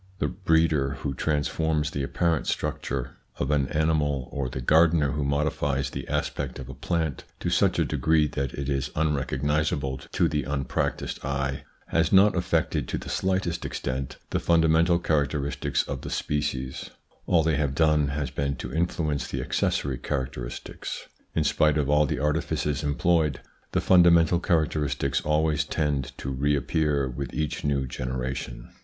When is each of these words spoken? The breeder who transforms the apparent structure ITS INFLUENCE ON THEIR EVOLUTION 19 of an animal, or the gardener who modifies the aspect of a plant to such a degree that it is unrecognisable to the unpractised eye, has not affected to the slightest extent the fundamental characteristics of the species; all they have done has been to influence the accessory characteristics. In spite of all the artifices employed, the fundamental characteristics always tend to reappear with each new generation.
The 0.17 0.27
breeder 0.29 0.95
who 1.03 1.13
transforms 1.13 1.91
the 1.91 2.01
apparent 2.01 2.47
structure 2.47 3.17
ITS 3.35 3.41
INFLUENCE 3.41 3.41
ON 3.41 3.47
THEIR 3.47 3.57
EVOLUTION 3.57 3.77
19 3.77 3.83
of 3.83 3.91
an 3.91 3.91
animal, 3.91 4.29
or 4.31 4.49
the 4.49 4.59
gardener 4.61 5.11
who 5.11 5.23
modifies 5.23 5.89
the 5.91 6.07
aspect 6.07 6.57
of 6.57 6.67
a 6.69 6.73
plant 6.73 7.23
to 7.39 7.51
such 7.51 7.77
a 7.77 7.85
degree 7.85 8.25
that 8.29 8.51
it 8.55 8.67
is 8.67 8.89
unrecognisable 8.95 9.99
to 9.99 10.27
the 10.27 10.43
unpractised 10.43 11.23
eye, 11.23 11.65
has 11.89 12.11
not 12.11 12.35
affected 12.35 12.87
to 12.87 12.97
the 12.97 13.09
slightest 13.09 13.63
extent 13.63 14.17
the 14.31 14.39
fundamental 14.39 14.97
characteristics 14.97 15.83
of 15.83 16.01
the 16.01 16.09
species; 16.09 16.89
all 17.27 17.43
they 17.43 17.57
have 17.57 17.75
done 17.75 18.07
has 18.07 18.31
been 18.31 18.55
to 18.55 18.73
influence 18.73 19.27
the 19.27 19.39
accessory 19.39 19.99
characteristics. 19.99 21.05
In 21.35 21.43
spite 21.43 21.77
of 21.77 21.91
all 21.91 22.07
the 22.07 22.17
artifices 22.17 22.81
employed, 22.81 23.39
the 23.71 23.81
fundamental 23.81 24.39
characteristics 24.39 25.21
always 25.21 25.63
tend 25.63 26.17
to 26.17 26.31
reappear 26.31 27.07
with 27.07 27.35
each 27.35 27.63
new 27.63 27.85
generation. 27.85 28.69